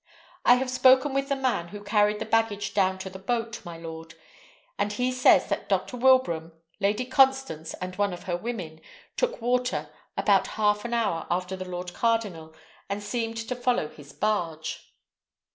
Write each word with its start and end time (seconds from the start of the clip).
"I 0.43 0.55
have 0.55 0.71
spoken 0.71 1.13
with 1.13 1.29
the 1.29 1.35
man 1.35 1.67
who 1.67 1.83
carried 1.83 2.17
the 2.17 2.25
baggage 2.25 2.73
down 2.73 2.97
to 3.05 3.09
the 3.11 3.19
boat, 3.19 3.63
my 3.63 3.77
lord; 3.77 4.15
and 4.79 4.91
he 4.91 5.11
says 5.11 5.45
that 5.49 5.69
Dr. 5.69 5.95
Wilbraham, 5.95 6.53
Lady 6.79 7.05
Constance, 7.05 7.75
and 7.75 7.95
one 7.97 8.11
of 8.11 8.23
her 8.23 8.35
women, 8.35 8.81
took 9.15 9.39
water 9.43 9.91
about 10.17 10.47
half 10.57 10.85
an 10.85 10.95
hour 10.95 11.27
after 11.29 11.55
the 11.55 11.69
lord 11.69 11.93
cardinal, 11.93 12.55
and 12.89 13.03
seemed 13.03 13.37
to 13.47 13.55
follow 13.55 13.89
his 13.89 14.11
barge." 14.11 14.91